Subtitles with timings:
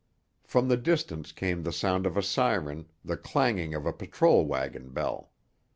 [0.43, 4.89] From the distance came the sound of a siren, the clanging of a patrol wagon
[4.89, 5.31] bell.